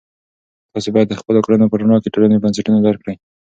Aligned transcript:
تاسې 0.71 0.89
باید 0.93 1.07
د 1.09 1.13
خپلو 1.21 1.39
کړنو 1.45 1.69
په 1.71 1.75
رڼا 1.79 1.97
کې 1.99 2.07
د 2.09 2.13
ټولنې 2.13 2.41
بنسټونه 2.43 2.77
درک 2.85 2.99
کړئ. 3.03 3.15